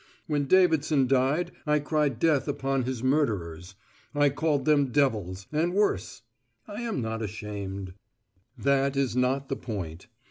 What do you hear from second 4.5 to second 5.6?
them devils,